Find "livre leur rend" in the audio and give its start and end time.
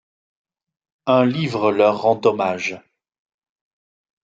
1.27-2.19